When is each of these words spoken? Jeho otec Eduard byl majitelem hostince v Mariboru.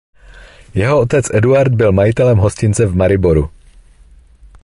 Jeho 0.73 0.99
otec 0.99 1.29
Eduard 1.33 1.73
byl 1.73 1.91
majitelem 1.91 2.37
hostince 2.37 2.85
v 2.85 2.95
Mariboru. 2.95 3.49